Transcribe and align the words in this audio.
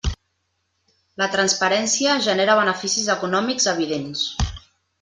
La 1.23 1.27
transparència 1.35 2.17
genera 2.29 2.57
beneficis 2.61 3.13
econòmics 3.17 3.69
evidents. 3.77 4.27